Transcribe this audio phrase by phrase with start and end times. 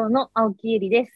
[0.00, 1.12] 東京の青木ゆりです。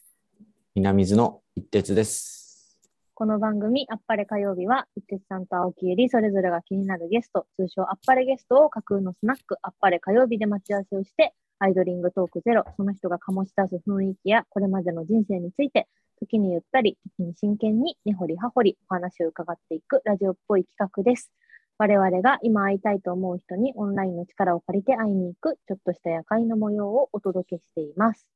[0.75, 2.79] 南津の一徹です。
[3.15, 15.89] この番組、あっぱれ火曜日は、一徹さんと青木ゆり、それぞれが気になるゲスト、通称あっぱれゲストを架空のスナック、あっぱれ火曜日で待ち合わせをして、アイドリングトークゼロ、その人が醸し出す雰囲気や、これまでの人生について、
[16.21, 21.33] 時にゆったり、時に真剣に、根掘り葉掘り、お話を伺っていくラジオっぽい企画です。
[21.79, 28.29] 我々が今会いたいと思う人にオンラインの力を借りて会いに行く、ちょっとした夜会の模様をお届けしています。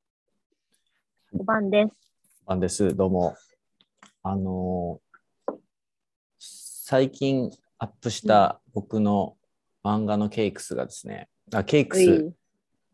[1.34, 1.90] 5番です。
[2.46, 2.96] ワンです。
[2.96, 3.36] どうも。
[4.22, 5.58] あのー
[6.40, 9.36] 最近アップした僕の
[9.84, 12.06] 漫画のケイクスがですね、あケイクスっ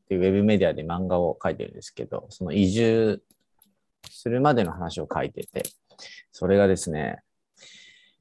[0.08, 3.22] ていうウェブメディアで漫画を書いてるんですけど、その移住
[4.10, 5.62] するまでの話を書いてて、
[6.32, 7.22] それがですね、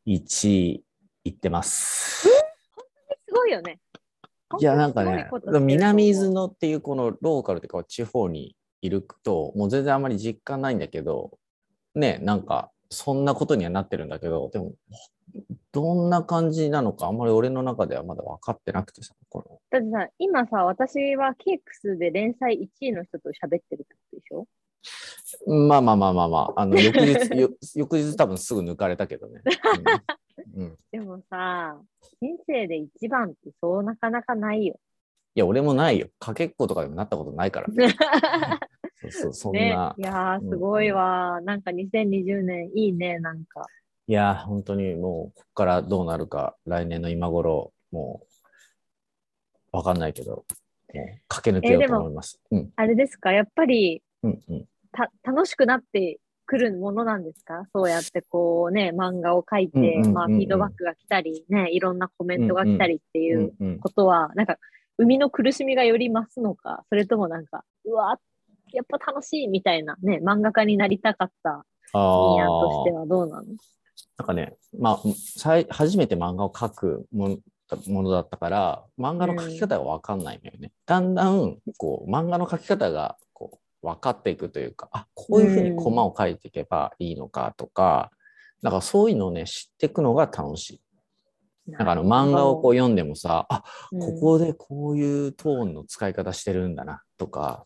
[0.06, 0.84] 1位
[1.24, 2.28] いってます。
[2.28, 2.30] す
[3.34, 3.80] ごいよね。
[4.60, 5.28] いや、なんかね
[5.60, 11.38] 南伊豆のっていうこのローカルというか地方にいると、もう全然あまり実感ないんだけど、
[11.96, 14.74] ね、なんかそんなことにはなってるんだけど、でも、
[15.72, 24.48] どんな感じなのか、あんまり俺の中ではまだ分かってなくてさ、このだってさ、今さ、私はケークスで連載1位の人と喋ってるってことでしょ？
[25.48, 27.06] まあまあまあまあまあ、あの翌日、
[27.40, 29.42] よ翌日多分すぐ抜かれたけどね。
[30.56, 31.80] うんうんでもさ、
[32.22, 34.80] 人生で一番ってそうなかなかないよ。
[35.36, 36.08] いや、俺もないよ。
[36.20, 37.68] かけっことかでもなったことないから。
[39.02, 41.42] そうそう、そんねな。、いやー、すごいわ。
[41.42, 43.66] なんか2020年いいね、なんか。
[44.08, 48.22] いや、本当にもう、ここからどうなるか、来年の今頃、も
[49.74, 50.44] う、わかんないけど、も
[50.94, 52.40] う駆け抜けようと思います。
[52.52, 54.66] うん、あれですか、やっぱりうん、うん。
[54.92, 57.66] た楽しくなってくるものなんですか？
[57.74, 64.58] そうやってこうね、漫画を書いて、うんうんうんうんまあ、フィードバックが来たり、ね、いろんなコメントが来たりっていううんうんことは、なんか、
[64.98, 68.20] 生みの苦しみがより増すのか、それともなんか、うわ、
[68.72, 72.00] やっぱ楽しいみたいなね、漫画家になりたかったあ
[72.36, 73.44] ニーとしてあ、はどうなの？
[74.18, 75.00] なんかね、まあ、
[75.70, 77.38] 初めて漫画を描くもの
[77.88, 80.72] ものだったから、漫画の描き方がわかんないのよね。
[80.86, 88.12] だんだん、こう、漫画の描き方が、こう、分かっていくというか、あ、こういうふうにコマを描いていけばいいのかとか、
[88.62, 90.82] だからそういうのをね、知っていくのが楽しい。
[91.68, 97.66] なんかあの漫画をこう読んでもさ、あ、うんここでこういうトーンの使い方してるんだなとか、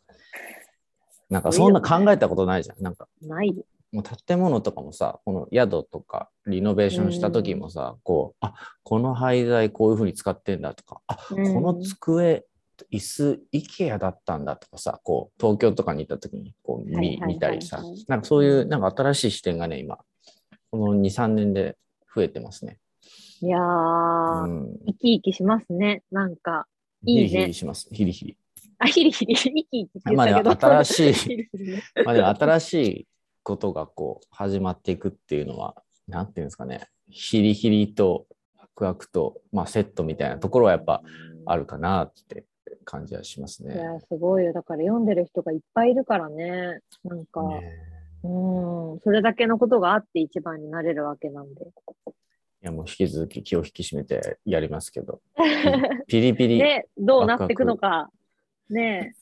[1.29, 2.81] なんかそんな考えたことないじゃん。
[2.81, 3.63] なんかないよ。
[3.91, 8.53] もう建物とかもさ、この宿とかリノベーションした時もさ、こう、あ、
[8.83, 12.45] この廃材こういうふうに使ってんだとか、あ、うんこの机、
[12.91, 19.97] 椅子、IKEA だったんだとかさ、こう、東京とかに行った時にこう見見たりさ、なんかそういうなんか新しい視点がね、今、
[20.69, 21.77] この2、3年で
[22.13, 22.79] 増えてますね。
[23.41, 24.79] いやー、うん。
[24.87, 26.03] 生き生きしますね。
[26.11, 26.65] なんか、
[27.05, 27.89] いいねヒリヒリします。
[27.91, 28.37] ヒリヒリ。
[28.79, 30.55] あ、ヒリヒリ、生き生きって言まあったけど。
[30.55, 33.07] でも新しいヒリヒリねまあでも新しい
[33.43, 35.75] ことがこう始まっていくっていうのは、
[36.07, 38.25] なんていうんですかね、ヒリヒリと
[38.57, 41.01] ワクワクと、まあ、セットみたいなところはやっぱ
[41.45, 42.45] あるかなって
[42.85, 43.75] 感じはしますね。
[43.75, 44.53] いや、すごいよ。
[44.53, 46.79] だから読んでる人がいっぱいいるからね。
[47.03, 47.61] なんか、ね
[48.23, 51.67] うん、それだけのことがあって一番になれるわけなんで。
[52.63, 55.21] いやもう引き続き気を引き締めてやりますけど、
[56.07, 58.09] ピリピリ、ね、どうなっていくのか。
[58.69, 59.13] ね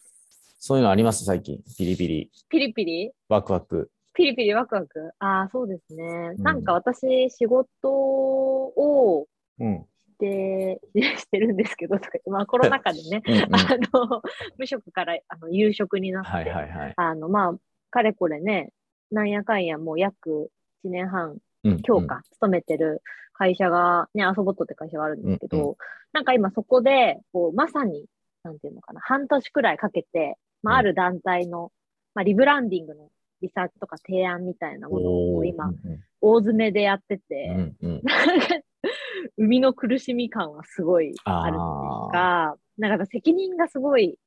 [0.57, 1.61] そういうのあります最近。
[1.77, 3.11] ピリピリ、ピリピリ？
[3.29, 3.91] ワクワク。
[4.13, 5.11] ピリピリワクワク？
[5.19, 6.31] ああ、そうですね。
[6.37, 9.27] うんなんか私、仕事を
[9.59, 9.85] うん。
[10.07, 10.81] して、
[11.19, 14.21] してるんですけど、とかまあコロナ禍でね、うんうん あの、
[14.57, 16.93] 無職からあの夕食になって、はいはいはい。
[16.95, 17.59] あの、まあ、
[17.91, 18.71] かれこれね、
[19.11, 20.49] なんやかんやもう約
[20.85, 23.01] 1年半うん今日か、勤めてる
[23.37, 25.75] 会社が、ね、アソボットって会社があるんですけど、うん
[26.13, 28.05] なんか今そこで、こう、まさに、
[28.41, 30.79] なんていうのかな、半年くらいかけて、まあ、うん。
[30.79, 31.73] ある団体の、
[32.13, 33.09] まあ、リブランディングの
[33.41, 35.75] リサーチとか提案みたいなものを今、うん
[36.21, 38.01] 大詰めでやってうて、んうん。
[39.37, 44.17] 生みの苦しみ感はすごいあるっていうか、なんか責任がすごい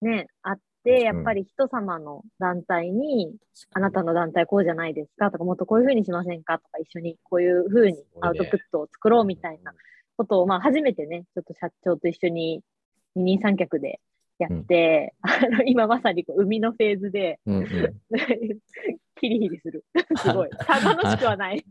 [0.00, 3.34] ね、あって、やっぱり人様の団体に、
[3.72, 9.72] あなたの団体こうじゃないですかとか、もっとこういうふうにしませんかとか、一緒にこういうふうにアウトプットを作ろうみたいな
[10.16, 12.62] ことを、まあ初めてね、ちょっと社長と一緒に
[13.14, 14.00] 二人三脚で
[14.38, 17.66] やって、あの今まさにこう生みのフェーズで、うんうん
[19.18, 19.84] ヒリヒリする。
[20.16, 20.50] すごい。
[20.50, 21.64] た楽しくはない。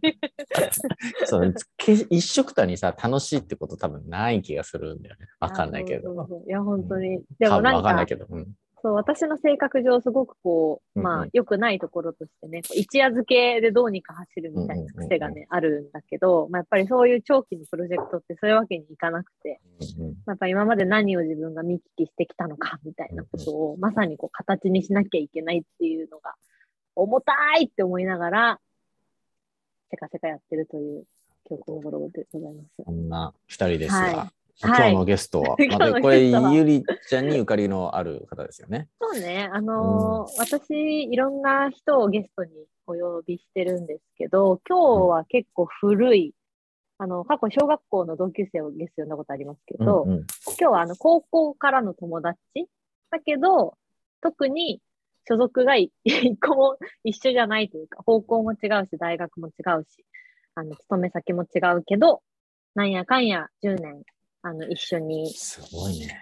[1.25, 5.27] そうけ一緒くたにさ、楽しいってこと多分ない気がするんだよね。
[5.39, 6.03] わかんないけど。
[6.05, 7.23] そうそうそういや、本当に。
[7.37, 8.25] でも多分なんかわかんないけど。
[8.27, 8.53] うん。
[8.85, 19.59] そう、私の性格上、すごくこう、まあ、良くないところとしてね、一夜漬けでどうにか走るみたいな癖がね、あるんだけど、まあ、やっぱりそういう長期のプロジェクトってそういうわけにいかなくて、
[19.99, 26.35] まあやっぱ今まで何を自分が見聞きしてきたのかみたいなことを、まさにこう形にしなきゃいけないっていうのが、
[26.95, 28.59] 重たいって思いながら、
[29.89, 31.05] せかせかやってるという
[31.49, 32.83] 今日この頃でございます。
[32.85, 38.87] そんな二人ですが、はい今日のゲストは、は いま今日のたこれ、ゆりちゃんにゆかりのある方ですよね。
[38.99, 42.51] そうね、あのー私、いろんな人をゲストに
[42.87, 46.33] お呼びしてるんですけど、今日は結構古い、
[46.97, 50.25] あの、過去小学校の同級生をゲスト呼んだことありますけど、うんうん。
[50.47, 52.39] 今日はあの高校からの友達
[53.11, 53.77] だけど、
[54.21, 54.81] 特に
[55.27, 60.05] 所属がい 一個も一緒じゃないというか、方向も違うし、大学も違うし、
[60.55, 62.21] あの、勤め先も違うけど、
[62.73, 64.03] なんやかんや10年、
[64.45, 66.19] あの、一緒にすごいね。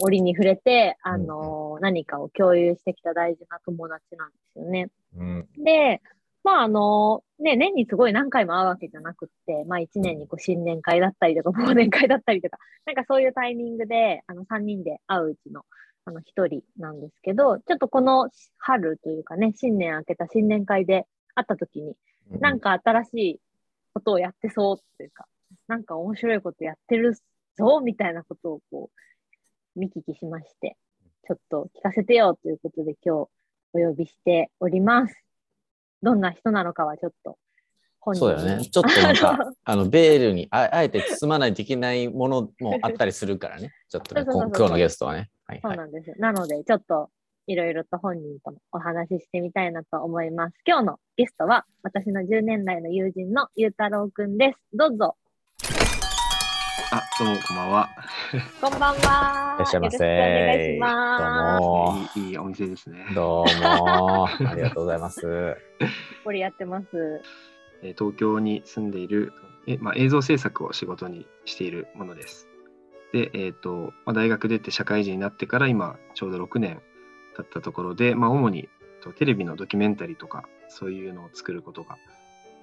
[0.00, 4.88] 折に触れて、あの、何かを共有してきた大事な友達なんですよね。
[5.16, 6.02] うんで、
[6.42, 15.62] まああの、ね、年にすごい何回も会うわけじゃなくって、まあ一年にこう新年会だったりとか、忘年会だったりとか、なんかそういうタイミングで、あの3人で会ううちの、
[16.06, 21.94] あの一人なんですけど、ちょっとこの春というかね、新年明けた新年会で会った時に、
[22.40, 23.40] なんか新しい
[23.92, 25.26] ことをやってそうっていうか、
[25.68, 27.14] なんか面白いことやってる
[27.60, 28.90] ぞ、みたいなことをこ
[29.76, 30.76] う、見聞きしまして、
[31.26, 33.28] ちょっと聞かせてよということで今日
[33.72, 35.14] お呼びしております。
[36.02, 37.38] どんな人なのかはちょっと
[38.00, 38.64] 本人にそうだよね。
[38.64, 43.70] ちょっとなんか、 あの、ベールにああえて包まないといけないものもあったりするからね。
[43.88, 45.30] ちょっとね、そうそうそうこ今日のゲストはね。
[45.46, 45.76] はいはい。
[45.76, 46.16] そうなんですよ。
[46.18, 47.10] なので、ちょっと
[47.46, 50.56] いろいろと本人ともお話ししてみたいなと思います。
[50.66, 54.58] 今日のゲストは、私の10年来の友人のゆうたろうくんです。
[54.72, 55.16] どうぞ。
[57.20, 57.88] あ、どうもこんばんは。
[58.62, 59.56] こんばんは。
[59.56, 61.60] いらっしゃいませお願いします。
[61.60, 63.06] どうもいいいいお店ですね。
[63.14, 64.26] どうも。
[64.26, 65.56] ありがとうございます。
[66.24, 67.22] これやってます。
[67.82, 69.34] えー東京に住んでいる、
[69.66, 72.48] えまあ、映像制作を仕事にしているものです。
[73.12, 76.80] で、えっ、と、まあ、大学出て社会人になってから今ちょうど6年
[77.36, 78.70] 経ったところで、まあ、主に
[79.02, 81.98] とテレビのドキュメンタリーとかそういうのを作ることが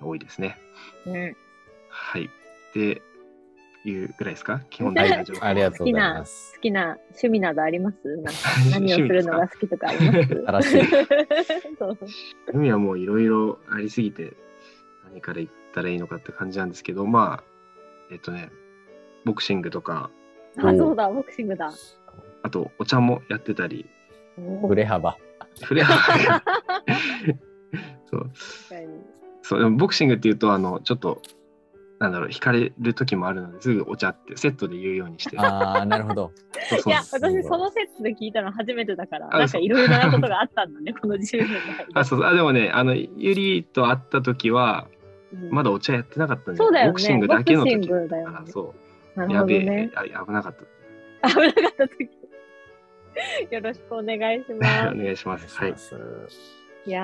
[0.02, 0.58] 多いですね。
[1.06, 1.36] うん。
[1.90, 2.30] はい。
[2.74, 3.04] で、
[3.86, 4.62] いうぐらいですか？
[4.70, 5.34] 基本的な情。
[5.44, 6.54] ありがとうございます。
[6.56, 7.98] 好きな趣味などあります？
[8.18, 8.32] なんか
[8.72, 10.44] 何をするのが好きとかあります？
[10.48, 10.82] 新しい。
[11.80, 11.98] そう。
[12.54, 14.34] 海はもういろいろありすぎて
[15.10, 17.44] 何から言ったらいいのかって感じなんですけどまあ
[18.12, 18.50] えっとね
[19.26, 20.10] ボクシングとか。
[20.58, 21.72] あ、そうだ、ボクシングだ。
[22.44, 23.88] あとお茶もやってたり。
[24.68, 25.18] 振れ幅。
[25.64, 25.88] フレア
[28.10, 28.32] そう。
[29.42, 31.22] そうでもボクシングっていうとあのちょっと
[32.00, 36.32] なんだろう惹かれる時もあるのですぐお茶ってセットで言うようにしてるああ、なるほど。
[36.70, 41.54] そうそういや、私そのセットで聞いたの初めてだから、あなんかいろいろなことがあったんだね、 この10年の
[41.94, 44.88] 間あそうあでもねあのゆりと会った時は
[45.34, 46.92] うんまだお茶やってなかったんで、そうだよね。
[46.92, 48.46] ボクシングだけのボクシ時ングだよねあ。
[48.48, 48.74] そ
[49.16, 49.92] うなるやべえ、ほどね。
[49.96, 50.56] あ危なかっ
[51.22, 52.10] た危なかった時。
[53.50, 55.90] よろしくお願いしま お願いしますはいす。
[55.90, 55.96] す。
[56.86, 57.02] いや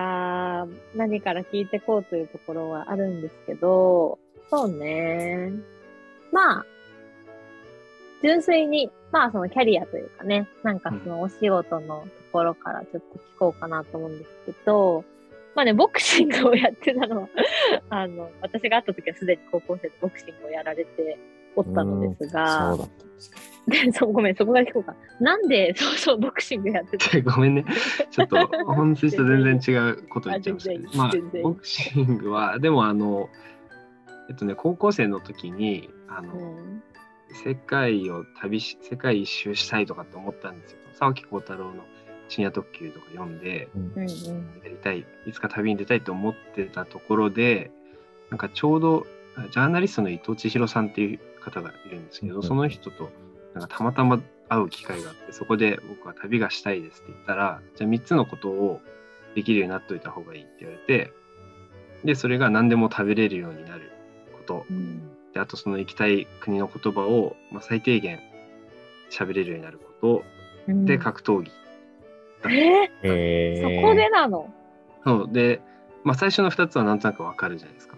[0.66, 4.20] ー、何から聞いてこうというところはあるんですけど、
[4.50, 5.52] そうね。
[6.32, 6.66] まあ、
[8.22, 15.04] 純粋に、まあそのキャリアというかね、なんかそのお仕事のところからちょっと聞こうかなと思うんですけど、
[15.56, 17.28] まあね、ボクシングをやってたのは、
[17.90, 21.18] あの、私が会った時はすでに高校生でボクシングをやられて
[21.56, 24.96] おったのですうんがそう、だったんでそうごめん、そこから聞こうか。
[25.20, 27.66] なんで、そうそう、ボクシングやってた ごめんね。
[28.10, 31.12] ちょっと本筋と全然違うこと言っちゃいましたけど まあ
[31.44, 33.30] ボクシングはでもあの
[34.30, 36.84] えっとね高校生の時にあの、うん
[37.34, 40.78] 世界を旅し世界一周したいとかって思ったんですよ。
[40.94, 41.84] 沢木耕太郎の
[42.30, 44.08] 深夜特急とか読んでうん。
[44.64, 47.72] やりたいいつか旅に出たいと思ってたところで
[48.30, 49.06] なんかちょうど
[49.52, 53.10] ジャーナリストの伊藤千尋さんっていう方がいるんですけど、うんその人と
[53.56, 58.80] なんかたまたま会う機会があってそこで僕は旅がしたいですって言ったらじゃあ3つのことを
[59.36, 61.12] できるようになっといた方がいいって言われて
[62.04, 63.93] でそれが何でも食べれるようになる
[64.44, 64.66] こと。
[64.70, 65.10] うん。
[65.34, 68.20] であとその行きたい国の言葉を、まあ、最低限
[69.10, 70.24] 喋れるようになること。
[70.68, 70.86] うん。
[70.86, 71.52] で格闘技、
[72.46, 74.54] ええー、そこでなの、
[75.04, 75.30] そう。
[75.32, 75.62] で、
[76.04, 77.98] まあ、最初の2つはなんとなくわかるじゃないですか。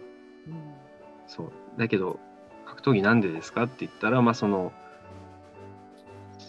[1.28, 1.52] そう。
[1.78, 2.20] だけど
[2.66, 4.72] 格闘技なんでですかって言ったら、まあ、その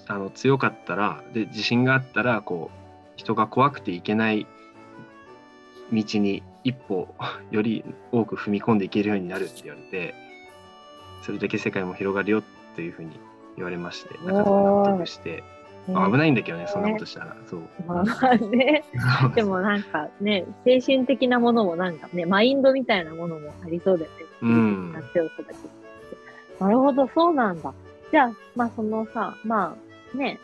[0.09, 2.77] あの強かったらで自信があったらこう
[3.17, 4.47] 人が怖くていけない
[5.93, 7.09] 道に一歩
[7.51, 10.15] より多く踏み込んでいけるようになるって言われて
[11.23, 12.43] それだけ世界も広がるよっ
[12.75, 13.19] ていうふうに
[13.57, 15.45] 言われましてなんかすごい納得して
[15.89, 17.37] まあ危ないんだけどね、そんなことしたら。
[17.49, 17.61] そう。
[17.87, 18.85] まあね、
[19.37, 24.17] でもなんかね、精神的なものもなんかね、マインドみたいなものもありそうだよね。
[24.43, 24.93] うん
[26.59, 27.73] なるほど、そうなんだ。
[28.11, 29.77] じゃあ、まあそのさ、ま
[30.15, 30.41] あね、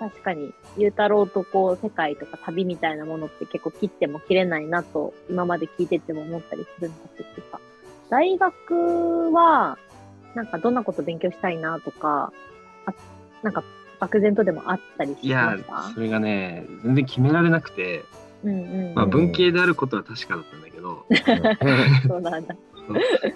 [0.00, 7.60] 確かに、ゆうたろうとこう、世界とか旅みたいなものって結構切っても切れないなと、今まで聞いてても思ったりするんだけどさ、
[8.08, 9.76] 大学は、
[10.34, 12.32] なんかどんなこと勉強したいなとか、
[12.86, 12.94] あ
[13.42, 13.62] なんか
[13.98, 18.06] 漠然とでもあったりしいやました、それがね、全然決められなくて、
[18.42, 18.94] うんうんうん。
[18.94, 21.04] まあ文系であることは確かだったんだけど、
[22.08, 22.56] そうなんだ。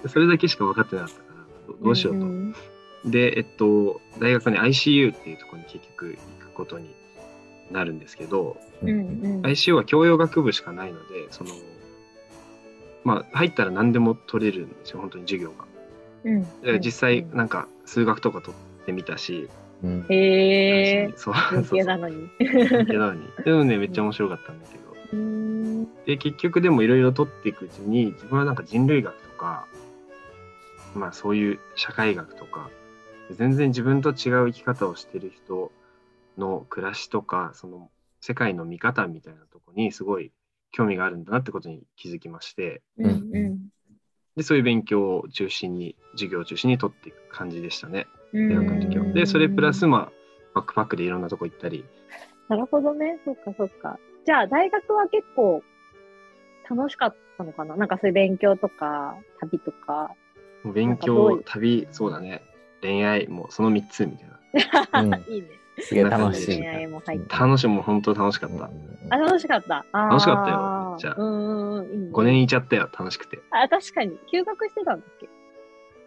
[0.07, 1.23] それだけしか分かってなかったか
[1.67, 2.25] ら、どどうしようと。
[2.25, 2.55] ん
[3.05, 6.17] で、えっと、大学に ICU っていうところに結局
[6.55, 6.89] ことに
[7.71, 9.41] なるんですけど、うんうん。
[9.41, 11.51] ICU は教養学部しかないので、その、
[13.03, 15.65] まあ、入ったら何でも取れるんですよ、本当に授業が。
[16.23, 19.47] うんで実際、なんか数学とか取ってみたし、
[19.83, 22.29] うんへえ、そう文そうそう系なのに。
[22.39, 23.27] なのに。
[23.45, 24.83] でもね、めっちゃ面白かったんだけど。
[25.13, 29.67] うーんで、結局でもいろいろ取っていくうちに、自分はなんか人類学とか、
[30.95, 32.69] まあそういう社会学とか、
[33.31, 34.15] 全然自分と違う
[34.47, 35.71] 生き方をしてる人
[36.37, 37.89] の暮らしとか、その
[38.21, 40.31] 世界の見方みたいなとこにすごい
[40.71, 43.59] 興味があるんだなってことに気づきまして、うんうん
[44.35, 48.49] で、そういう勉強を中心に、授業を中心に取っていく感じでしたね、うん。
[48.49, 49.05] 大学の時は。
[49.13, 50.11] で、それプラス、まあ、
[50.53, 51.85] バックパックでいろんなとこ行ったり、
[52.47, 53.19] なるほどね。
[53.25, 53.97] そっかそっか。
[54.25, 55.63] じゃあ、大学は結構
[56.69, 57.75] 楽しかったのかな？
[57.75, 60.13] なんかそういう勉強とか、旅とか。
[60.65, 62.43] 勉強旅、そうだね、
[62.81, 65.01] 恋愛、もうその3つみたいな。
[65.01, 65.47] うんいいね。
[65.79, 66.63] すげえ楽しい。
[67.29, 68.69] 楽しい、もう本当楽しかった。
[69.09, 69.85] あ、楽しかった。
[69.93, 71.85] 楽しかったよめっちゃうんうんうん。
[71.85, 73.37] いいね5年いちゃったよ、楽しくて。
[73.37, 74.17] いあ、確かに。
[74.31, 75.27] 休学してたんだっけ？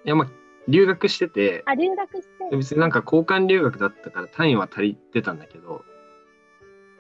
[0.05, 0.29] や、まあ、
[0.69, 2.57] 留学してて、あ、留学して。
[2.57, 5.83] 別になんか交換留学だったから単位は足りてたんだけど、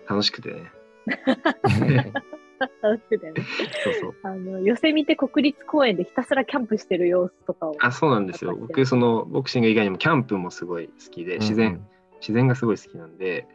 [0.08, 0.72] 楽しくてね。
[2.82, 3.34] 楽しくてね。
[3.84, 4.14] そうそう。
[4.22, 7.76] あの、寄せ見て国立公園でひたすらキャンプしてる様子とかを。
[7.78, 8.56] あ、そうなんですよ。
[8.56, 11.86] 僕、その、ボクシング以外にもキャンプもすごい好きで、自然、
[12.20, 13.46] 自然がすごい好きなんで、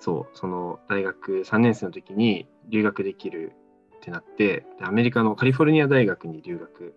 [0.00, 3.52] そう、その大学3年生の時に留学できる
[3.96, 6.94] ってなって、でアメリカのカリフォルニア大学に留学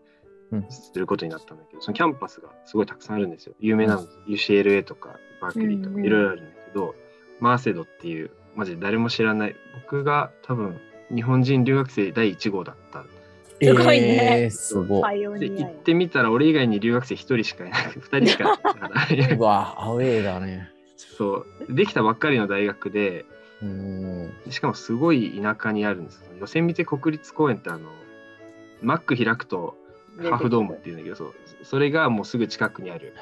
[0.52, 3.56] うんすることになったんだけど、そのキャンパスがすごいたくさんあるんですよ。
[3.60, 6.96] 有名なの、UCLA とかバークリーとうんうんかいろいろあるんだけど、
[7.40, 10.80] マーセドっていう、マジで誰も知らない、僕が多分
[11.14, 13.06] 日本人留学生第1号だった。
[13.62, 15.20] すごいねえーすごい。
[15.40, 20.70] で行ってみたら俺以外に留学生1人しかいなくて、 2人しかいなかったうわ、アウェーだね。
[20.98, 23.26] そう、できたばっかりの大学で、
[23.62, 24.34] うん。
[24.50, 26.32] しかもすごい田舎にあるんですよ。
[26.40, 27.90] 予選見て国立公園ってあの、
[28.82, 29.76] マック開くと
[30.24, 33.14] ハーフドームっていうんだけど、そうそれがもうすぐ近くにある。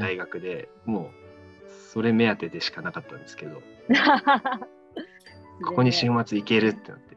[0.00, 3.62] 大学で、もうそれ目当てでしかなかったんですけど、
[5.64, 7.16] ここに週末行けるってなって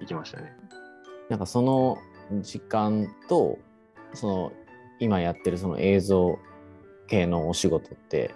[0.00, 0.56] 行きましたね。
[1.30, 1.96] なんかその
[2.42, 3.58] 時間と、
[4.12, 4.52] その
[4.98, 6.38] 今やってるその映像
[7.06, 8.34] 系のお仕事って、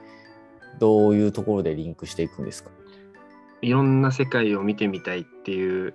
[0.78, 2.70] どういうところでリンクしていくんですか？
[3.60, 5.94] いろんな世界を見てみたいっていう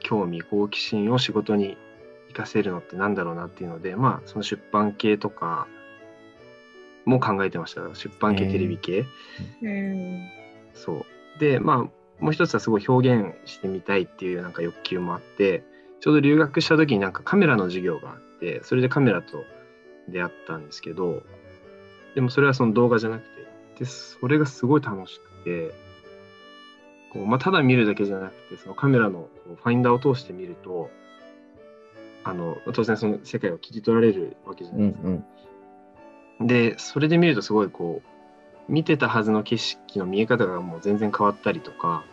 [0.00, 1.76] 興味、好奇心を仕事に
[2.28, 5.66] 活かせるのってなんだろうなっていうので、まあその出版系とか
[7.04, 7.80] も考えてました。
[7.94, 9.04] 出版系、テレビ系。
[9.62, 10.28] うん。
[10.74, 11.04] そう。
[11.40, 15.62] で、まあ、もう一つはすごい表現してみたいっていうなんか欲求もあって、
[16.00, 19.44] ちょうど留学した時になんかカメラの授業があって、それでカメラと
[20.08, 21.22] 出会ったんですけど、
[22.14, 23.28] でもそれはその動画じゃなくて、
[23.80, 25.74] で、それがすごい楽しくて、
[27.12, 30.90] こうまあ、ただ見るだけじゃなくて、そのカメラのファインダーを通して見ると、
[32.24, 35.08] あの、当然その世界を切り取られるわけじゃうなんいですか。
[35.08, 36.46] うん。
[36.46, 38.17] で、それで見るとすごいこう、
[38.68, 42.04] 見てたはずの景色の見え方がもう全然変わったりとか、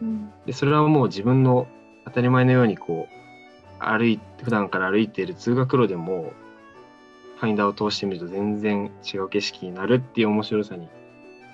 [0.00, 0.32] うん。
[0.46, 1.66] で、それはもう自分の
[2.04, 6.32] 当たり前のようにこう、歩い普段から歩いている通学路でも、
[7.36, 10.88] ファインダーを通してみると全然違う景色になるっていう面白さに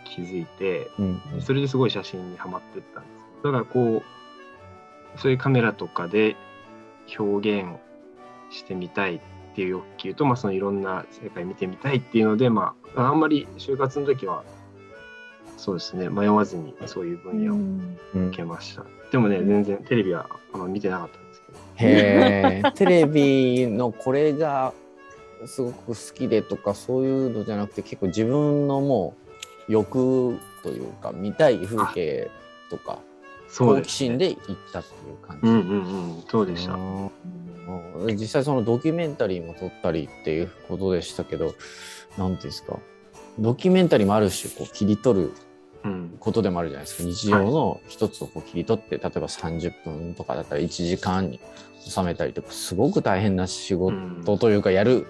[0.04, 3.44] 気づいて、うんそれですごい写真にはまってったんです。
[3.44, 4.02] だからこ
[5.16, 6.36] う、そういうカメラとかで
[7.18, 7.78] 表現
[8.50, 9.16] してみたい。
[9.16, 9.20] っ
[9.60, 14.42] ていう欲求と、まあそのいろんな世界見てみたいっていうので、まあ、あんまり就活の時は、
[15.58, 18.84] そうですね、迷わずにそういう分野をうんうん受けました。
[19.12, 21.58] でもね、全然テレビはあんま見てなかったんですけど。
[21.76, 22.72] へえ。
[22.74, 24.72] テレビのこれが
[25.44, 29.14] すごく好きでとかそういうのじゃなくて結構自分のも
[29.68, 32.30] う欲というか見たい風景
[32.70, 32.98] とか
[33.54, 33.90] 好奇。
[33.90, 34.38] 心で行っ
[34.72, 35.48] たっていう感じ。
[35.48, 36.78] うんうんうん、そうでした。
[38.14, 41.54] 実際そのドキュメンタリーも撮ったりっていうことでしたけど
[42.16, 42.78] 何ていうんですか。
[43.38, 45.32] ドキュメンタリーもある種こう切り取る
[45.82, 46.16] うん。
[46.20, 47.08] ことでもあるじゃないですか。
[47.08, 51.40] 日常の一つをこう切り取って、例えば30分とかだったら1時間に
[51.80, 55.06] 収めたりとかすごく大変な仕事というかやる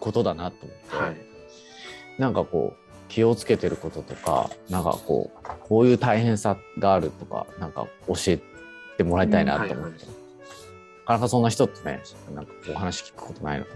[0.00, 1.16] ことだなと思って、はい。
[2.18, 8.40] なんかこう気をつけてることとかなんかこうこういう大変さがあるとかなんか教え
[8.96, 10.17] てもらいたいなと思って、うんなか
[11.14, 12.02] なかそんな人ってね
[12.34, 13.64] なんかお話聞くことないの？
[13.64, 13.70] で。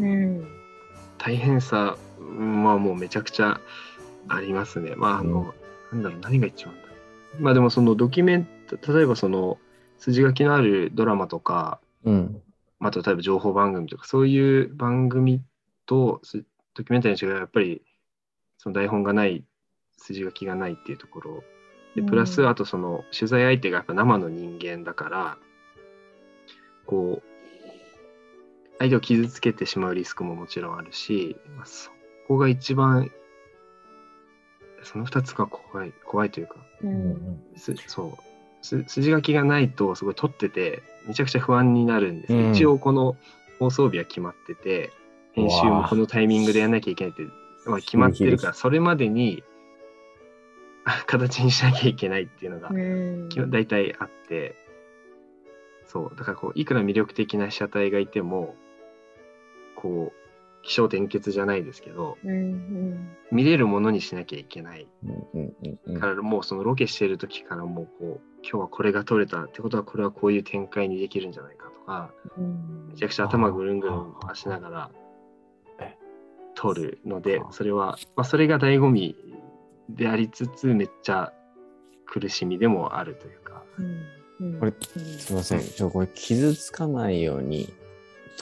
[0.00, 0.48] うん。
[1.18, 3.60] 大変さはもうめちゃくちゃ
[4.28, 4.94] ありますね。
[4.96, 5.54] まああの、
[5.92, 6.80] なんだろう何が一番だ
[7.38, 9.58] まあでもそのドキュメント例えばその
[9.98, 12.42] 筋書きのあるドラマとか、うん
[12.78, 15.42] まあ、例えば情報番組とかそういう番組
[15.86, 16.44] とす
[16.74, 17.82] ドキュメンタリーの違いはやっぱり
[18.58, 19.44] その台本がない
[19.98, 21.44] 筋書きがないっていうところ
[21.94, 25.38] でプラスうんあとその取材相手がやっぱ生の人間だから
[26.90, 27.30] こう
[28.80, 31.90] 相手を傷つけてしまうリスクももちろんあるし、まあ、そ
[32.26, 33.12] こが一番
[34.82, 37.40] その2つが怖い怖いというかうん。
[37.56, 42.32] すそうす筋書きがないとすごい撮っててめちゃくちゃ不安になるんです。
[42.32, 42.52] よ、うん。
[42.52, 43.16] 一応この
[43.60, 44.90] 放送日は決まってて
[45.32, 47.22] 編集もこのタイミングでやんなきゃいけないって、
[47.66, 49.44] まあ、決まってるからそれまでに
[50.84, 52.70] あ形にしなきゃいけないっていうのが
[53.48, 54.56] 大体あって
[55.92, 58.54] そうだからこういくら魅力的な被写体がいても
[59.74, 62.30] こう起承転結じゃないですけどうん。
[62.30, 63.16] うん。
[63.32, 64.86] 見れるものにしなきゃいけない
[65.34, 65.54] うん
[65.88, 74.90] うんからもうそのロケしてる時からもうこう今日はこれが撮れたってことはこれはこういう展開にできるんじゃないかとかうんめちゃくちゃ頭ぐるんぐるん回しながら
[75.80, 75.96] え
[76.54, 79.16] 撮るのであそれは、まあ、それが醍醐味
[79.88, 81.32] でありつつめっちゃ
[82.06, 84.19] 苦しみでもあるというかうん。
[84.40, 84.58] うん。
[84.58, 87.72] これすみません、ちょこれ傷つかないように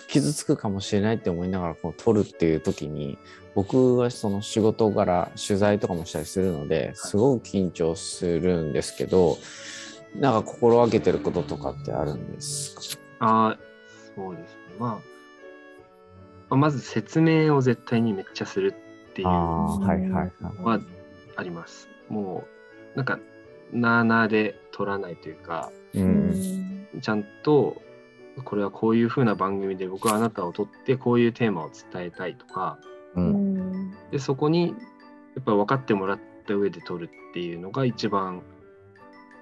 [0.08, 3.18] 傷つくかもしれないって思いながらこう撮るっていう時に
[3.54, 9.36] 僕はその仕事柄取材とかもしたりするのですごく緊張するんですけど
[10.14, 13.02] なんか心がけてることとかってあるんですか？
[13.20, 13.58] ああ
[14.14, 14.58] そうですね。
[14.78, 15.02] ま
[16.50, 18.74] あ、まず説明を絶対にめっちゃする
[19.10, 20.32] っていうあのあはいはいはい。
[20.62, 20.80] は
[21.36, 21.88] あります。
[22.08, 22.44] も
[22.94, 23.18] うなんか
[23.72, 27.00] なあなあで撮らないというかううんん。
[27.00, 27.80] ちゃんと
[28.44, 32.78] これはこういう風な番組で僕はあなたを撮ってこういうテーマを伝えたいとか
[33.14, 33.94] ううんん。
[34.10, 34.74] でそこにや
[35.40, 38.42] っぱ分かってもらった上で撮るっていうのが一番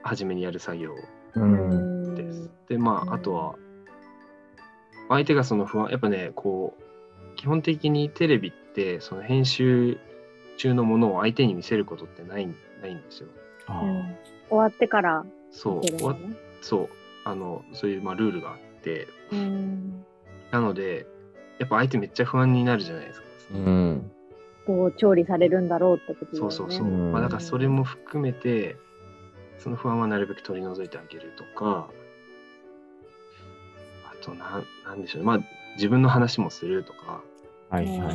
[0.02, 0.94] 初めにやる作業
[1.35, 2.50] うんです。
[2.68, 3.54] でまうんああとは
[5.09, 9.98] 相手がその不安やっぱねこう基本的にテレビってその編集
[10.56, 12.46] 中のものを相手に見せることってない
[12.80, 13.28] ないんですよ。
[14.48, 15.82] 終わってからそう。
[16.61, 16.88] そう
[17.24, 20.04] あのそういうまあルールがあってうん。
[20.50, 21.06] なので
[21.59, 23.26] やっぱ相手めっちゃ不安になるじゃないですか。
[23.52, 24.11] うん
[24.66, 26.50] どう調理されるんだろうってことだよね。
[26.52, 26.87] そうそうそう。
[26.87, 28.76] うんまあだからそれも含めて
[29.59, 31.88] その不安はなるべく取り除いてあげるとか
[34.04, 35.40] あとなんなんでしょうねまあ
[35.76, 37.22] 自分の話もするとか
[37.70, 38.12] はいは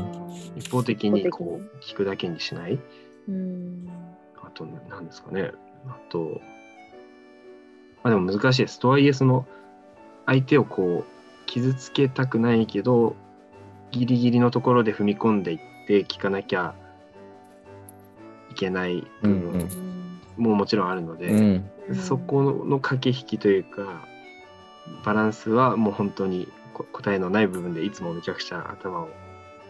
[0.55, 0.59] い。
[0.59, 2.79] 一方的にこう聞くだけにしない
[3.27, 3.87] うん。
[4.41, 5.51] あと何ですかね
[5.87, 6.41] あと
[8.03, 8.79] まあでも難しいです。
[8.79, 9.45] とはいえその
[10.25, 13.15] 相手をこう傷つけたくないけど
[13.91, 16.73] ギリギリのところで踏み込んでいって聞かなきゃ
[18.49, 19.51] いけない部うん。
[19.51, 19.69] 分
[20.37, 21.41] ももちろんあるので、う
[21.91, 21.95] ん。
[21.95, 24.07] そこの駆け引きというか
[25.03, 29.09] バランスはもう本当にこ答えのない部分でいつもめちゃくちゃ頭を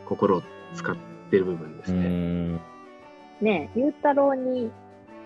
[0.05, 0.43] 心を
[0.75, 0.95] 使っ
[1.31, 2.07] てる部分ですうね。
[2.07, 2.55] ん。
[3.41, 4.69] ね、ゆうたろうに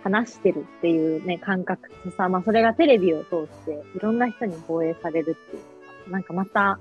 [0.06, 5.60] 話してるっていうね、感覚とさ、まあそれがテレビを通していろんな人に放映されるってい
[6.08, 6.78] う、なんかまた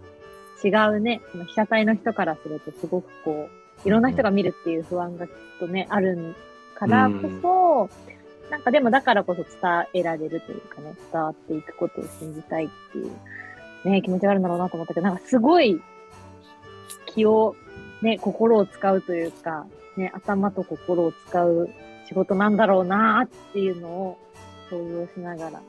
[0.63, 3.49] 違うね、その被写体の人からするとすごくこ
[3.85, 6.35] う、いろんな人が見るっていう不安がきっとね、ある
[6.75, 9.51] からこそ、なんかでもだからこそ伝
[9.95, 13.11] えられるというかね、伝わっていくことを信じたいっていう、
[13.89, 15.81] ね、気持ちがあるんだろうなと思ったけど、なんかすごい
[17.07, 17.57] 気を、
[18.03, 19.65] ね、心を使うというか、
[19.97, 21.71] ね、頭と心を使う
[22.09, 24.19] 仕事なんだろうなっていうのを
[24.71, 25.62] 想像しながら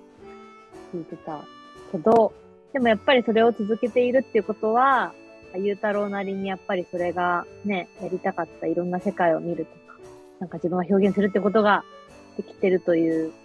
[0.93, 1.41] 聞いてた
[1.91, 2.33] けど、
[2.73, 5.13] でもやっぱりそれを続けているっていうことは、
[5.57, 9.99] ゆうたろうなりにやっぱりそれがね、やりたかったいろんな世界を見るとか、
[10.39, 11.83] なんか自分が表現するってことが
[12.35, 13.35] できてるというこ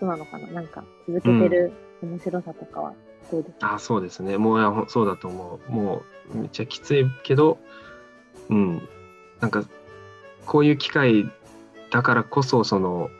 [0.00, 1.72] となのかななんか続けてる
[2.02, 2.92] 面白さとかは
[3.30, 4.36] どうですか、あそうですね。
[4.36, 5.72] もうそうだと思う。
[5.72, 6.02] も
[6.34, 7.58] うめっちゃきついけど、
[8.50, 8.88] うん。
[9.40, 9.64] なんか
[10.44, 11.30] こういう機会
[11.90, 13.10] だからこそその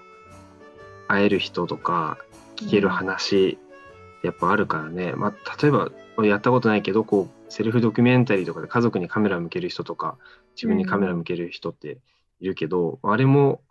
[1.09, 2.19] 会える人とか
[2.57, 3.59] 聞ける話、
[4.23, 5.13] やっぱあるからね。
[5.13, 10.17] まあ例えば俺やったことないけどこうセルフドキュメンタリーとかで家族にカメラ向ける人とか
[10.57, 11.99] 自分にカメラ向ける人って
[12.41, 13.63] いるけど、あれも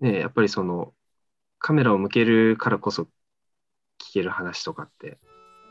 [0.00, 0.92] ね、やっぱりその
[1.58, 3.08] カメラを向けるからこそ聞
[4.14, 5.18] ける話とかって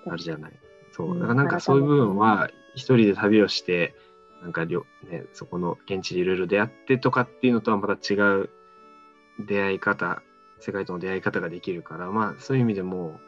[0.07, 0.51] あるじゃない。
[0.91, 1.15] そう。
[1.15, 3.95] だからなんかそういう部分は一人で旅をして、
[4.41, 8.49] なんかりょ、ね、そこの現地でいろいろ出会ってとかっていうのとはまた違う
[9.39, 10.21] 出会い方、
[10.59, 13.19] 世界との出会い方ができるから、まあそういう意味でも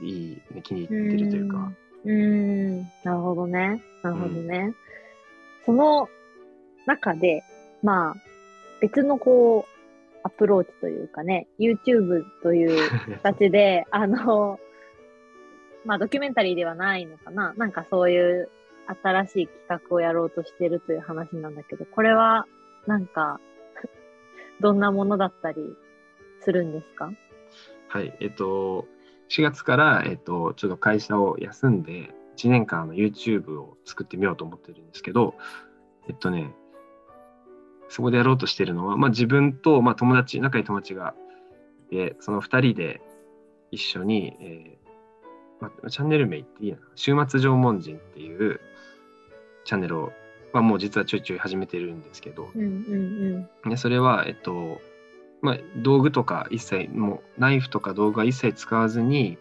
[0.00, 1.72] いい、ね、気に入ってるというか。
[2.04, 3.82] うーん、なるほどね。
[4.02, 4.74] なるほどね。
[5.66, 6.08] その
[6.86, 7.44] 中で、
[7.82, 8.14] まあ、
[8.80, 9.78] 別のこう、
[10.24, 12.90] アプローチというかね、YouTube という
[13.22, 14.58] 形で、あの、
[15.84, 17.54] まあ、ドキュメンタリーではないのかな。
[17.56, 18.48] なんかそういう
[19.02, 22.46] 新しい企画をやろうとしてるという話なんだけど、これは、
[22.86, 23.40] なんか、
[24.60, 25.76] どんなものだったり
[26.40, 27.12] するんですか？
[27.88, 28.86] はい、えっと、
[29.28, 35.34] 4月から、えっと、ちょっと会社を休んで、1年間の YouTube を作ってみようと思ってるんですけど、
[36.08, 36.54] えっとね、
[37.88, 41.14] そこでやろうとしてるのは、まあ、自分と、まあ、友達、仲いい友達が
[41.80, 43.00] いて、その2人で
[43.70, 44.88] 一緒に、えー
[45.60, 48.60] まあ、チャンネル名言っていいな、週末縄文人っていう
[49.68, 50.12] チャンネルを、
[50.54, 53.70] まあ、もう実はちょいちょい始めてるんですけど、うんうんうん。
[53.70, 54.80] でそれは、えっと、
[55.42, 59.36] まあ、道具とか一切、もうナイフとか道具は一切使わずに、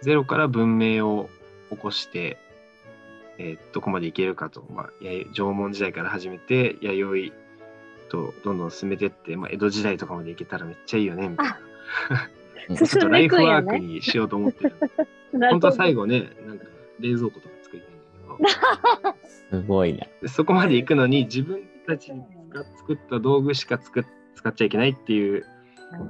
[0.00, 1.28] ゼロから文明を
[1.68, 2.38] 起こして、
[3.36, 11.58] えーどこまでいけるかと、まあ、や縄文時代から始めて、弥生とどんどん進めてって、まあ、江戸時代とかまでいけたらめっちゃいいよね、みたいな。
[11.60, 11.66] うん
[12.74, 13.36] ちょっとライフ。
[13.36, 14.74] ワークにしようと思ってる。
[15.32, 16.64] なる本当は最後ね、 なんか
[16.98, 17.55] 冷蔵庫とか。
[19.50, 20.10] すごいね。
[20.22, 22.12] でそこまで行くのに自分たち
[22.50, 25.46] が作った道具しか使っちゃいけないっていう。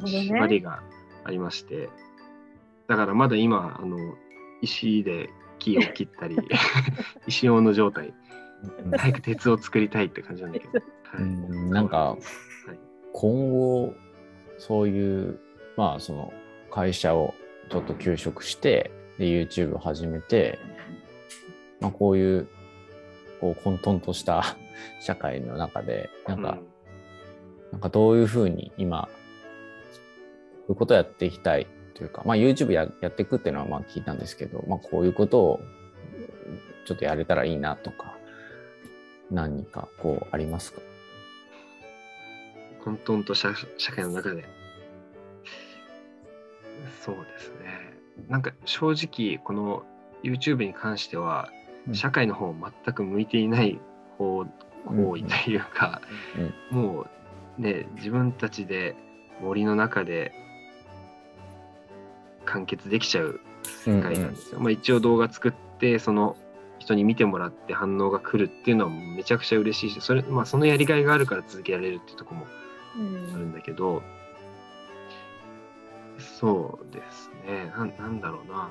[0.05, 0.83] 縛りが
[1.25, 1.89] ありまして、
[2.89, 3.99] だからまだ今あの
[4.63, 6.37] 石で木を切ったり
[7.27, 8.15] 石用の状態。
[8.97, 10.73] 早く鉄を作りたいって感じなんだけど、
[11.05, 11.23] はい。
[11.23, 12.19] うんなんかはい。
[13.13, 13.95] 今後
[14.59, 15.39] そういう
[15.77, 16.33] まあその
[16.71, 17.35] 会社を
[17.71, 20.59] ちょっと休職してで YouTube を始めて、
[21.81, 22.49] まあ、こういう
[23.41, 24.57] こう混沌とした
[25.01, 26.59] 社会の中でなんか、
[27.73, 35.61] なんかどういうふうに今こういうことをやっていきたいというか、まあ、YouTube ややっていくっていうのはまあ聞いたんですけど、まあ、こういうことを
[36.87, 38.17] ちょっとやれたらいいなとか
[39.31, 40.81] 何かこうありますか？
[42.85, 44.45] 混沌とした社会の中で。
[47.01, 47.95] そうですね。
[48.29, 49.85] なんか正直この
[50.23, 51.56] YouTube に関してはうん
[51.93, 53.79] 社会の方全く向いていない
[54.19, 54.45] 方
[54.87, 56.01] 行為というか、
[56.71, 57.07] も
[57.59, 58.97] うね自分たちで
[59.41, 60.33] 森の中で
[62.45, 63.41] 完結できちゃう
[63.85, 64.61] 世界なんですよ。
[64.61, 66.37] まあ、一応動画作ってその
[66.79, 72.47] 人に見てもらって反応が来るっていうのはめちゃくちゃ嬉しいしそれ、まあ、そのやりがいがあるから続けられるっていうところも
[72.97, 74.03] うんあるんだけど、
[76.39, 77.71] そうですね。
[77.77, 78.71] なんなんだろうな。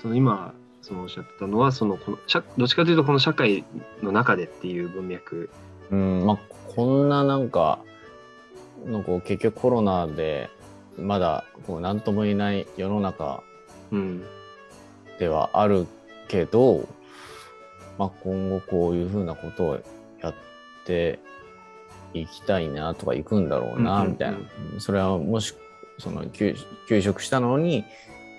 [0.00, 3.64] その今そのおっしゃってたのはそのこの社どっちかというとこの社会
[4.02, 5.48] の中でっていう文脈。
[5.90, 6.38] うんまあ
[6.74, 7.78] こんななんか
[8.86, 10.50] のこう結局コロナで
[10.98, 13.42] まだこう何とも言えない世の中
[13.92, 14.24] うん。
[15.18, 15.86] ではある
[16.26, 16.88] けど、
[17.98, 19.80] まあ、今後こういうふうなことを
[20.20, 20.34] やっ
[20.84, 21.20] て
[22.14, 24.12] いきたいなとか行くんだろうなうんうんうん。
[24.12, 24.38] みたいな、
[24.78, 25.54] それはもし
[25.98, 26.56] その休
[26.88, 27.84] 休職したのに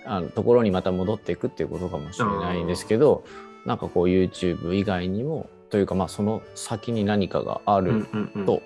[0.06, 3.24] あのところにまた戻っていくっていうことかもしれないんですけど
[3.66, 8.46] なんかこう YouTube 以外にもというかまあその先に何かがあうんるうんうん。
[8.46, 8.62] と、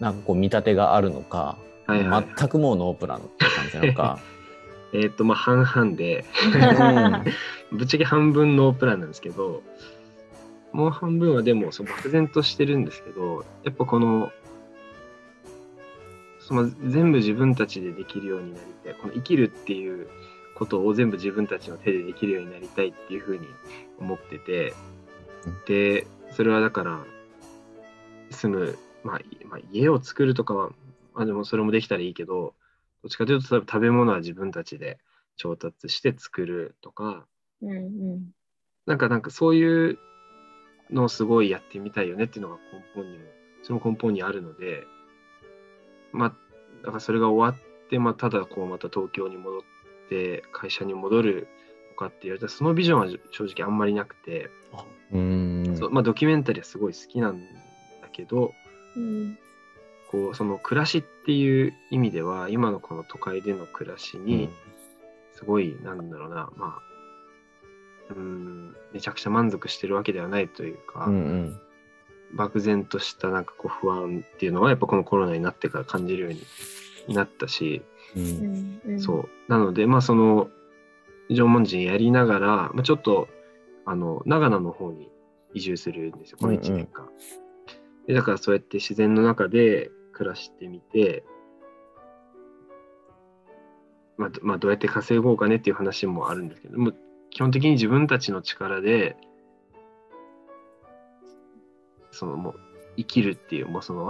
[0.00, 2.26] なんかこう見立てがあるのか、はいはい。
[2.36, 4.18] 全くもうノープランって感じなのか。
[4.94, 6.24] えっ、とまあ半々で。
[7.72, 9.62] ぶっちゃけ半分ノープランなんですけど
[10.72, 14.30] もう半分はでもそう漠然としてるんですけどやっぱこの
[16.46, 18.94] その全部自分たちでできるようになりたい。
[18.94, 20.06] この生きるっていう
[20.54, 23.48] ことを全部自分たちの手でできるようになりたいっていうふうに
[23.98, 24.72] 思ってて。
[25.66, 27.04] でそれはだから
[28.30, 30.70] 住む、まあ、いまあ家を作るとかは、
[31.14, 32.54] まあ、でもそれもできたらいいけど
[33.02, 34.98] どっちかというと食べ物は自分たちで
[35.36, 37.26] 調達して作るとか。
[37.62, 37.76] うんう
[38.16, 38.30] ん。
[38.86, 39.98] なんかなんかそういう
[40.90, 43.24] のをすごいやってみたいよねっていうのが根本にも
[43.62, 44.84] その根本にあるので
[46.16, 46.28] まあ
[46.82, 49.60] だからそれが終わって、まあ、ただこうまた東京に戻っ
[50.08, 51.48] て会社に戻る
[51.90, 54.50] とかって言われたらそのビジョンは正直あんまりなくて、
[55.12, 55.76] うーん。
[55.76, 58.52] そうまあ、ドキュメンタリーはすごい好きなんだけど
[58.96, 59.38] うん。
[60.10, 64.48] こうその暮らしっていう意味では今のこの都会での暮らしに
[65.34, 66.82] すごいなんだろうなまあ
[68.10, 71.60] うーんめちゃくちゃ満足してるわけではないというか、うんうん
[72.34, 76.32] 漠然としたなんかこう不安っていうのはやっぱこのコロナになってから感じるよう
[77.08, 77.82] になったし、
[78.14, 78.20] う。
[78.20, 79.00] うんんうん。
[79.00, 79.28] そう。
[79.48, 80.48] なのでまあその
[81.28, 83.28] 縄文人やりながら、まあ、ちょっと
[83.84, 85.10] あの長野の方に
[85.54, 87.08] 移住するんですよこの1年間、
[88.06, 91.24] でだからそうやって自然の中で暮らしてみて、
[94.16, 96.92] まあどまあ、どうやって稼ごうかねっていう話もあるんですけども
[97.30, 99.16] 基本的に自分たちの力で
[102.16, 102.54] そのもう
[102.96, 104.08] 生きるっていうもうその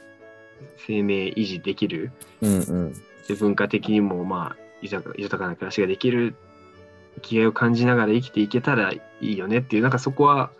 [0.86, 2.10] 生命維持できる
[2.42, 2.92] うんうん。
[3.28, 6.34] で文化的にもまあ豊か豊かな暮らしができる
[7.16, 10.50] 生きがいを感じながら生きていけたらいいよねっていうなんかそこは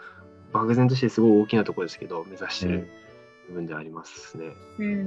[0.52, 2.88] 漠然としてすごい大きなところですけど目指してる
[3.48, 4.52] 部分ではありますね。
[4.78, 5.00] うんうんう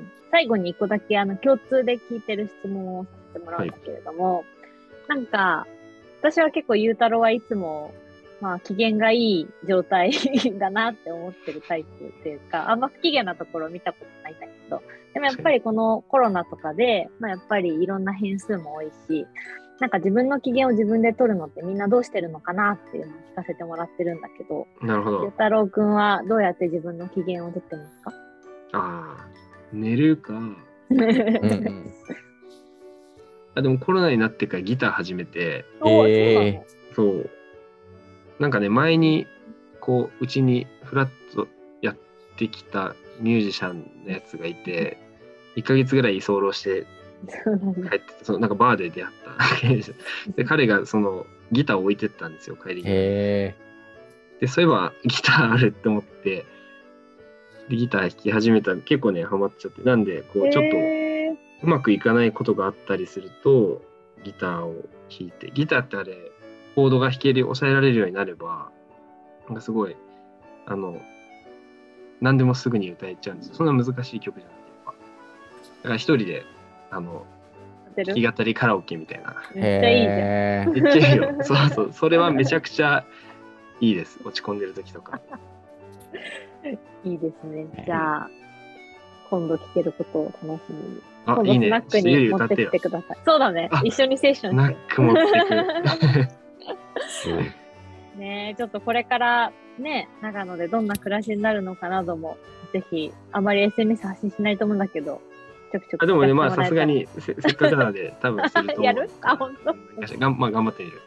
[0.00, 0.12] ん。
[0.30, 4.44] 最後に一個だけあの共通で聞いてる質問をさせてもらうんだけれども、
[5.08, 5.66] なんか、
[6.20, 7.94] 私は結構ゆうたろうはいつも、
[8.44, 10.12] まあ機嫌がいい状態
[10.60, 14.82] だなって思ってるタイプっていうか、あんま不機嫌なところ見たことないんだけど、
[15.14, 19.26] でもやっぱりこのコロナとかで、まあやっぱりいろんな変数も多いし、
[19.80, 25.22] なんか自分の機嫌を自分で取るのってみんなどうしてるのかなっていうのを聞かせてもらってるんだけど、なるほど。
[25.22, 28.12] ゆうたろうくんはどうやって自分の機嫌を取ってますか？
[28.74, 29.26] ああ
[29.72, 30.34] 寝るか。
[33.56, 35.64] あでもコロナになってからギター始めて。
[35.80, 36.60] おー。
[36.92, 37.30] そう
[38.38, 39.26] なんかね前に
[39.80, 41.48] こううちにフラッと
[41.82, 41.96] やっ
[42.36, 44.98] てきたミュージシャンのやつがいて
[45.56, 46.86] 1ヶ月ぐらい居候して
[47.88, 49.84] 帰っててそのなんかバーで出会っ
[50.26, 52.82] たで彼がそのギターを置いてったんですよ帰りに。
[52.86, 53.54] へ
[54.40, 56.44] でそういえばギターあるって思って
[57.68, 60.76] でギター弾き始めたら結構ねハマっちゃってなんでこうちょっと
[61.62, 63.82] うまくいかないことがあったりすると
[64.24, 64.74] ギターを
[65.08, 66.32] 弾いてギターってあれ
[66.74, 68.70] コードが弾ける抑えられるようになれば
[69.46, 69.96] なんかすごい
[70.66, 71.00] あの
[72.20, 74.96] 何でもすぐに歌えちゃうんですよそんな難しい曲じゃなくてやっぱだ
[75.82, 76.44] から一人で
[76.90, 77.26] あの
[77.96, 79.60] 弾き語りカラオケみたいなえ。
[79.60, 80.16] めっちゃいいじゃん。
[80.16, 83.04] へめっちゃいいよ そうそうそれはめちゃくちゃ
[83.80, 85.20] いいです落ち込んでる時とか
[87.04, 87.66] いいですね。
[87.84, 88.30] じゃあ、
[89.28, 91.02] 今度聞けることを楽しみに。
[91.26, 93.18] あいいねちょっとゆナックに持ってきてください。
[93.24, 93.82] そうだねあ。
[93.84, 96.28] 一緒にセッションナッしよク持ってく。
[98.16, 102.36] ねえちょっとこれからね、長野でどんな暮らしになるのかなども、
[102.72, 105.20] ぜひ、あまり SNS 発信しないと思うんだけど、
[105.72, 109.10] ちょくちょくあでもねまあさすがにせせっかくなので 多分すると思うやる？
[109.22, 110.18] あ本当？
[110.18, 111.00] がんまあ頑張ってみる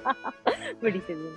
[0.80, 1.28] 無理せずに。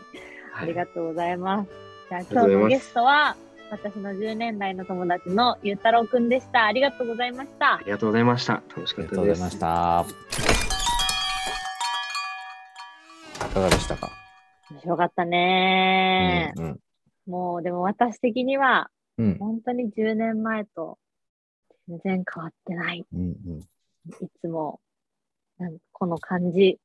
[0.53, 1.71] ありがとうございます。
[2.09, 3.35] じゃありがとうございます今日のゲストは、
[3.71, 6.65] 私の10年来の友達のゆうたろうくんでした。
[6.65, 7.81] ありがとうございましたあ。
[7.85, 10.60] りがとうございました楽しありかったですがとうございました。
[13.51, 14.09] いかがでしたか？
[14.71, 16.79] 面白かったね、うん
[17.27, 19.37] もう、でも私的には、うん。
[19.37, 20.97] 本当に10年前と
[21.87, 23.05] 全然変わってない。
[23.13, 23.59] うんうん。
[23.59, 24.79] いつも、
[25.59, 26.79] なんこの感じ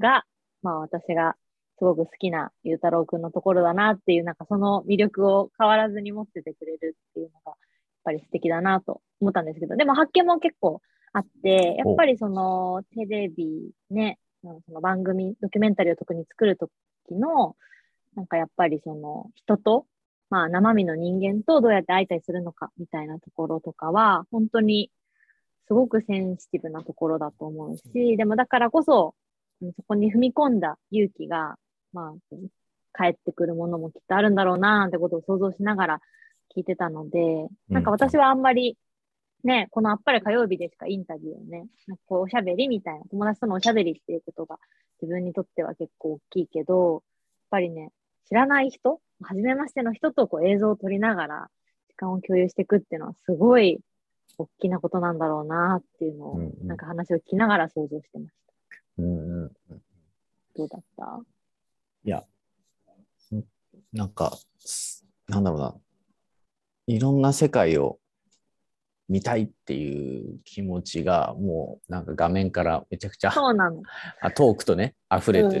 [0.00, 0.24] が、
[0.62, 1.36] まあ私が
[1.78, 7.56] すごく好きなゆうたろうくんのところだなっていう、なんかその魅力を変わらずに持っててくれるっていうのが、やっ
[8.04, 10.80] ぱり素敵だなと思ったんですけど、でも発見も結構
[11.12, 16.70] あって、やっぱりそのテレビね、その番組、ドキュメンタリーを特に作ると
[17.08, 17.56] きの、
[18.14, 19.86] なんかやっぱりその人と、
[20.30, 24.90] まあ生身の人間とどうやって会いたりするのかみたいなところとかは、本当に
[25.66, 29.14] すごくセンシティブなところだと思うし、でもだからこそ、
[29.60, 31.56] うんそこに踏み込んだ勇気が、
[31.92, 32.36] まあ、
[32.96, 36.00] 帰ってくるものもきっとあるんだろうな、なんてことを想像しながら
[36.56, 38.76] 聞いてたので、なんか私はあんまり、
[39.44, 44.58] ね、このあっぱれ火曜日でしかインタビューをね、なんかこうおしゃべりみたいな、友達とのおしゃべりっていうことが
[45.00, 47.02] 自分にとっては結構大きいけど、やっ
[47.50, 47.92] ぱりね、
[48.26, 51.50] 知らない人、初めましての人とこう映像を撮りながら
[51.88, 53.80] 時間を共有していくっていうのはすごい
[54.36, 59.02] 大きなことなんだろうなっていうのを、うんうんなんか話を聞きながら想像してました。
[59.02, 59.52] うんうん
[60.56, 61.20] どうだった？
[62.04, 62.24] いや、
[63.32, 63.44] ん
[63.92, 65.74] なんか、すなんだろうな。
[66.88, 67.98] いろんな世界を
[69.08, 73.82] 見たいっていう気持ちが、もうなんか画面からめちゃくちゃそうなの。
[74.20, 75.60] あトークとね、溢れて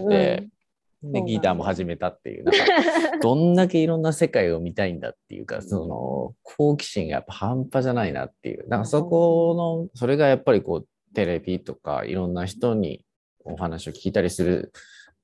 [1.02, 1.12] うんうん。
[1.12, 8.68] で、ギターも始めたっていう、なんか、 どんだけいろんな世界を見たいんだっていうか、その、好奇心がやっぱ半端じゃないなっていう。
[8.68, 13.02] なんかそこの、それがやっぱりこう、テレビとかいろんな人に
[13.44, 14.72] お話を聞いたりする、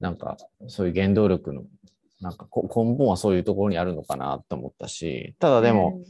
[0.01, 0.37] なんか
[0.69, 1.65] そういう原動力の、
[2.21, 6.01] なんかこ根本はそういうところにあるのかなと思ったし、ただでも、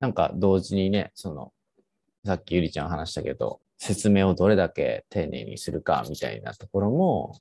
[0.00, 1.52] なんか同時にね、その、
[2.24, 7.38] さっきゆりちゃん話したけど、説明をどれだけ丁寧にするかみたいなところも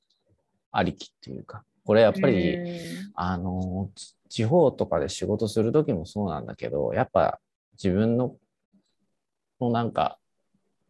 [0.72, 2.68] ありきっていうか、これやっぱり、うん。
[3.14, 7.40] あの、ち地方とかで仕事する時もそうなんだけど、やっぱ
[7.82, 8.36] 自分の、
[9.62, 10.18] のなんか、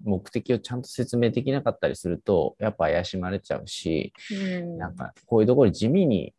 [0.04, 4.78] 目的をちゃんと説明できなかったりすると、やっぱ怪しまれちゃうし、うん。
[4.78, 6.34] なんかこういうところ地味に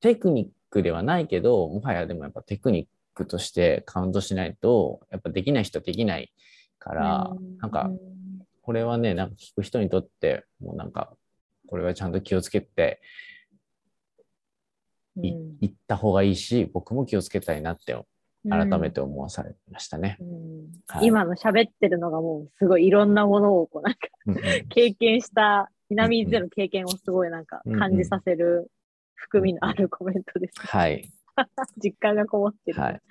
[0.00, 2.86] テクニックではないけど、もはやでもやっぱテクニッ
[3.18, 6.32] クとしてカウントしないと、やっぱできない人はできない
[6.78, 7.90] から、うんなんか
[8.62, 11.16] これはね、なんか聞く人にとって、もうなんか、
[11.68, 13.00] これはちゃんと気をつけて
[15.16, 17.96] いうん行った方がいいし、僕も気をつけたいなって
[18.48, 20.18] 改めて思わされましたね。
[20.20, 20.28] うん
[20.86, 28.70] はい今の喋ってるのがもうすごいいろんなものをこうなんかうんうん経験した、南伊豆での経験をすごいなんか感じさせる
[29.14, 30.60] 含みのあるコメントです。
[30.60, 31.10] はい。
[31.82, 32.80] 実感がこもってる。
[32.80, 33.02] はい。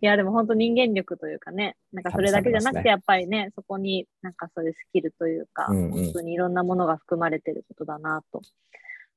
[0.00, 8.42] いや、でも本当人間力というかね、なんかそれだけじゃなくて、やっぱりね、そこになんかそういうスキルというか、うんうん本当にいろんなものが含まれてることだなと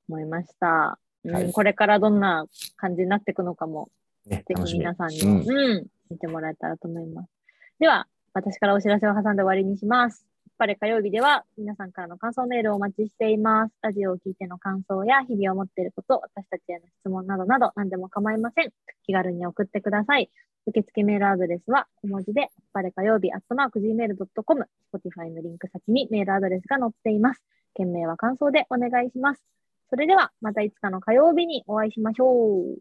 [0.08, 1.00] 思いました。
[1.24, 2.46] うんはいこれからどんな
[2.78, 3.90] 感じになっていくのかも、
[4.26, 4.56] ね、ぜ。
[4.66, 7.30] ひ皆さんにも、うんうん見てもらえたらと思います。
[7.78, 10.29] では、私からお知らせを挟んで終わりにします。
[10.60, 13.74] ぱり火曜日では皆さんからの感想メールをお待ちしています。
[13.82, 18.74] ラジオを聞いての感想や日々思っていること、私たちへの質問などなど何でも構いません。
[19.06, 20.30] 気軽に送ってください。
[20.68, 27.42] 受付メールアドレスは小文字で、やっぱり火曜日、アットマーク gmail.com、Spotify のリンク先にメールアドレスが載っています。
[27.74, 29.42] 件名は感想でお願いします。
[29.90, 32.78] それでは、またいつかの火曜日にお会いしましょう。